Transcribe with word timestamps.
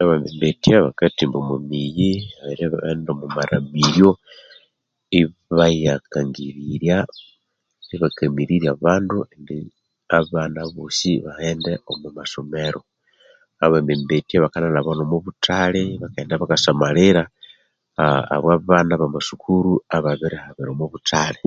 Abembembetya 0.00 0.74
bakatimba 0.86 1.36
omwamiyi 1.38 2.10
no 3.04 3.12
mwamaramiryo 3.18 4.10
ibayangangirirya 5.20 6.98
ibakamirirya 7.94 8.70
abandu 8.76 9.16
Indi 9.34 9.56
abana 10.18 10.58
aboosi 10.66 11.10
baghende 11.24 11.72
omwamasomero. 11.90 12.80
Abembembetya 13.64 14.42
bakanalaba 14.44 14.88
omwabuthali 14.90 15.82
bakaghenda 16.00 16.40
bakasamalira 16.42 17.22
abo 18.34 18.48
abana 18.58 18.90
abamasukuru 18.94 19.70
ababirihabira 19.96 20.68
omwabuthali. 20.72 21.40